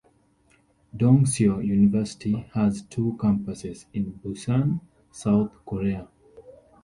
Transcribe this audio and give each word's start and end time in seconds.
Dongseo 0.97 1.57
University 1.63 2.33
has 2.55 2.81
two 2.89 3.15
campuses 3.19 3.85
in 3.93 4.19
Busan, 4.25 4.81
South 5.11 5.51
Korea. 5.63 6.07